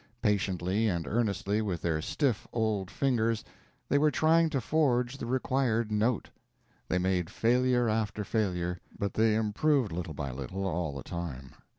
Patiently 0.23 0.87
and 0.87 1.05
earnestly, 1.05 1.61
with 1.61 1.83
their 1.83 2.01
stiff 2.01 2.47
old 2.51 2.89
fingers, 2.89 3.43
they 3.87 3.99
were 3.99 4.09
trying 4.09 4.49
to 4.49 4.59
forge 4.59 5.15
the 5.15 5.27
required 5.27 5.91
note. 5.91 6.27
They 6.87 6.97
made 6.97 7.29
failure 7.29 7.87
after 7.87 8.23
failure, 8.23 8.79
but 8.97 9.13
they 9.13 9.35
improved 9.35 9.91
little 9.91 10.15
by 10.15 10.31
little 10.31 10.65
all 10.65 10.95
the 10.95 11.03
time. 11.03 11.51